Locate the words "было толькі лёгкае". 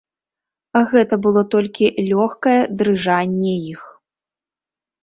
1.27-2.59